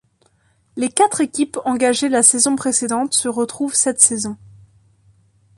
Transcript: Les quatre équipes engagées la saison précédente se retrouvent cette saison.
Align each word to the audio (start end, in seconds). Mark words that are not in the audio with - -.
Les 0.77 0.89
quatre 0.89 1.21
équipes 1.21 1.59
engagées 1.63 2.09
la 2.09 2.23
saison 2.23 2.55
précédente 2.55 3.13
se 3.13 3.27
retrouvent 3.27 3.75
cette 3.75 4.01
saison. 4.01 4.35